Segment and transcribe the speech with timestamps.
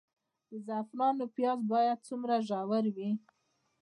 [0.49, 3.09] د زعفرانو پیاز باید څومره ژور وي؟